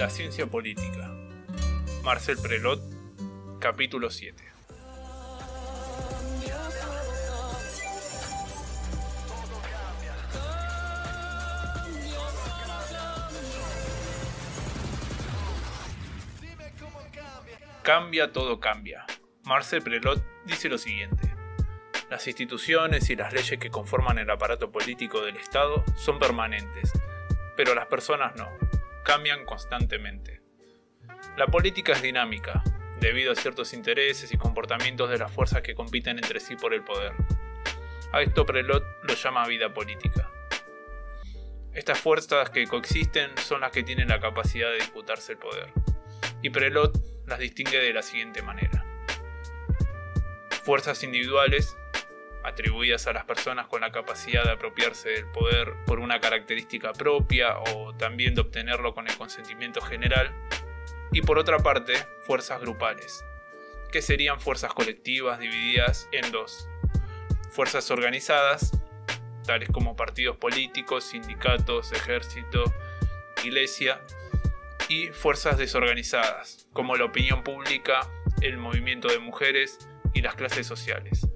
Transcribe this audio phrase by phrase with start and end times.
[0.00, 1.10] La ciencia política.
[2.02, 2.80] Marcel Prelot,
[3.60, 4.42] capítulo 7.
[17.82, 19.04] Cambia, todo cambia.
[19.44, 21.36] Marcel Prelot dice lo siguiente.
[22.08, 26.90] Las instituciones y las leyes que conforman el aparato político del Estado son permanentes,
[27.54, 28.48] pero las personas no,
[29.04, 30.40] cambian constantemente.
[31.36, 32.62] La política es dinámica,
[33.00, 36.84] debido a ciertos intereses y comportamientos de las fuerzas que compiten entre sí por el
[36.84, 37.12] poder.
[38.12, 40.30] A esto Prelot lo llama vida política.
[41.72, 45.72] Estas fuerzas que coexisten son las que tienen la capacidad de disputarse el poder,
[46.42, 48.84] y Prelot las distingue de la siguiente manera.
[50.64, 51.76] Fuerzas individuales
[52.44, 57.58] atribuidas a las personas con la capacidad de apropiarse del poder por una característica propia
[57.58, 60.32] o también de obtenerlo con el consentimiento general,
[61.12, 61.94] y por otra parte,
[62.26, 63.24] fuerzas grupales,
[63.92, 66.68] que serían fuerzas colectivas divididas en dos.
[67.50, 68.72] Fuerzas organizadas,
[69.44, 72.62] tales como partidos políticos, sindicatos, ejército,
[73.42, 74.00] iglesia,
[74.88, 78.00] y fuerzas desorganizadas, como la opinión pública,
[78.40, 81.28] el movimiento de mujeres y las clases sociales.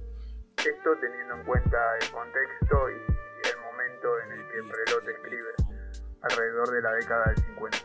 [0.65, 2.95] Esto teniendo en cuenta el contexto y
[3.51, 5.53] el momento en el que Prelot escribe,
[6.23, 7.79] alrededor de la década del 50.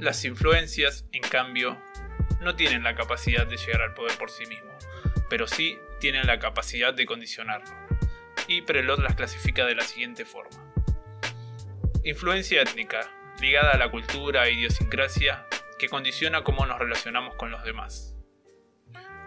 [0.00, 1.80] Las influencias, en cambio,
[2.40, 4.72] no tienen la capacidad de llegar al poder por sí mismo,
[5.30, 7.72] pero sí tienen la capacidad de condicionarlo.
[8.48, 10.64] Y Prelot las clasifica de la siguiente forma.
[12.02, 13.08] Influencia étnica,
[13.40, 15.46] ligada a la cultura e idiosincrasia,
[15.78, 18.15] que condiciona cómo nos relacionamos con los demás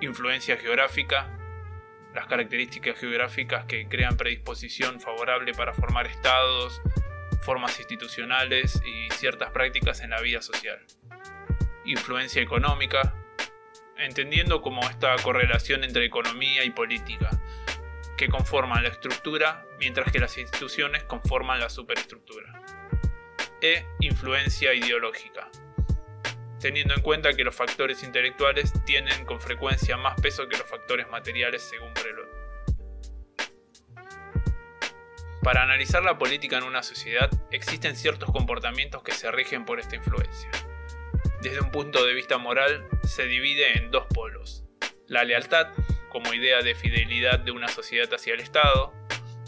[0.02, 1.36] influencia geográfica,
[2.14, 6.82] las características geográficas que crean predisposición favorable para formar estados,
[7.42, 10.80] formas institucionales y ciertas prácticas en la vida social.
[11.86, 13.14] Influencia económica,
[13.98, 17.30] entendiendo como esta correlación entre economía y política,
[18.18, 22.62] que conforman la estructura mientras que las instituciones conforman la superestructura.
[23.62, 25.50] E influencia ideológica,
[26.60, 31.10] teniendo en cuenta que los factores intelectuales tienen con frecuencia más peso que los factores
[31.10, 32.30] materiales según Prelot.
[35.42, 39.96] Para analizar la política en una sociedad existen ciertos comportamientos que se rigen por esta
[39.96, 40.50] influencia.
[41.42, 44.66] Desde un punto de vista moral se divide en dos polos.
[45.08, 45.68] La lealtad,
[46.10, 48.94] como idea de fidelidad de una sociedad hacia el Estado,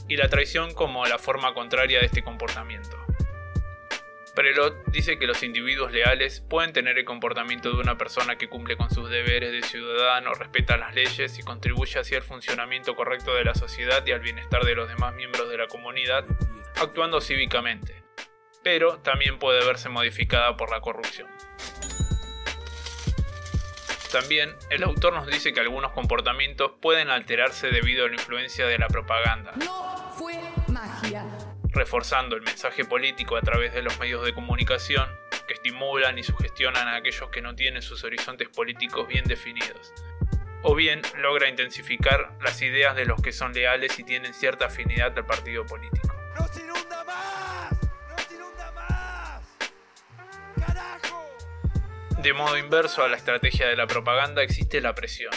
[0.08, 2.98] y la traición como la forma contraria de este comportamiento.
[4.36, 8.78] Prelot dice que los individuos leales pueden tener el comportamiento de una persona que cumple
[8.78, 13.44] con sus deberes de ciudadano, respeta las leyes y contribuye hacia el funcionamiento correcto de
[13.44, 16.24] la sociedad y al bienestar de los demás miembros de la comunidad,
[16.82, 18.04] actuando cívicamente,
[18.64, 21.28] pero también puede verse modificada por la corrupción.
[24.14, 28.78] También, el autor nos dice que algunos comportamientos pueden alterarse debido a la influencia de
[28.78, 29.54] la propaganda.
[29.58, 30.36] No fue
[30.68, 31.26] magia
[31.72, 35.10] reforzando el mensaje político a través de los medios de comunicación
[35.48, 39.94] que estimulan y sugestionan a aquellos que no tienen sus horizontes políticos bien definidos.
[40.64, 45.18] O bien logra intensificar las ideas de los que son leales y tienen cierta afinidad
[45.18, 46.16] al partido político.
[46.56, 47.74] inunda más!
[48.32, 49.42] inunda más!
[50.66, 51.26] ¡Carajo!
[52.22, 55.34] De modo inverso a la estrategia de la propaganda existe la presión.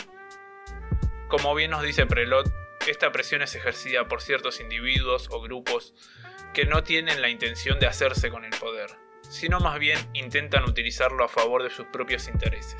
[1.28, 2.52] Como bien nos dice Prelot,
[2.90, 5.94] esta presión es ejercida por ciertos individuos o grupos
[6.52, 8.90] que no tienen la intención de hacerse con el poder,
[9.28, 12.76] sino más bien intentan utilizarlo a favor de sus propios intereses,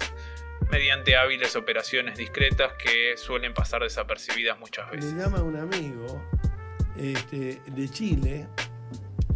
[0.71, 5.13] mediante hábiles operaciones discretas que suelen pasar desapercibidas muchas veces.
[5.13, 6.23] Me llama un amigo
[6.97, 8.47] este, de Chile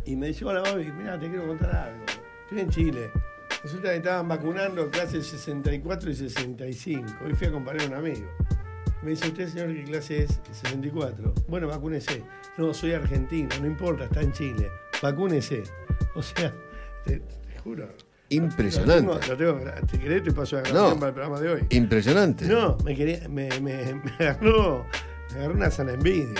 [0.04, 2.04] y me dice, hola Bobby, mira, te quiero contar algo.
[2.42, 3.10] Estoy en Chile.
[3.62, 7.04] Resulta que estaban vacunando clases 64 y 65.
[7.24, 8.28] Hoy fui a comparar a un amigo.
[9.02, 10.40] Me dice, ¿usted, señor, qué clase es?
[10.50, 11.34] 64.
[11.46, 12.22] Bueno, vacúnese.
[12.56, 14.68] No, soy argentino, no importa, está en Chile.
[15.00, 15.62] Vacúnese.
[16.14, 16.52] O sea,
[17.04, 17.22] te,
[17.62, 17.88] juro.
[18.30, 19.28] Impresionante.
[19.28, 19.58] Lo tengo,
[19.90, 20.22] ¿Te querés?
[20.22, 21.66] Te paso a grabar para el programa de hoy.
[21.70, 22.46] Impresionante.
[22.46, 24.84] No, me, quería, me, me, me, agarró,
[25.32, 26.34] me agarró una sana envidia.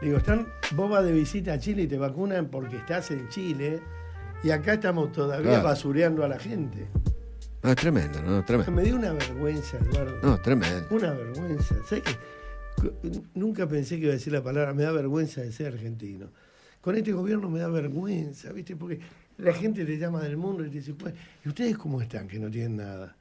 [0.00, 3.80] Digo, están, vos vas de visita a Chile y te vacunan porque estás en Chile
[4.42, 6.88] y acá estamos todavía basureando a la gente.
[7.62, 8.44] No, es tremendo, ¿no?
[8.44, 8.72] Tremendo.
[8.72, 10.18] Me dio una vergüenza, Eduardo.
[10.22, 10.86] No, tremendo.
[10.90, 11.76] Una vergüenza.
[11.88, 12.16] ¿Sabes qué?
[13.34, 16.32] Nunca pensé que iba a decir la palabra, me da vergüenza de ser argentino.
[16.80, 18.74] Con este gobierno me da vergüenza, ¿viste?
[18.74, 18.98] Porque
[19.38, 21.14] la gente te llama del mundo y te dice, pues,
[21.44, 23.16] ¿y ustedes cómo están que no tienen nada?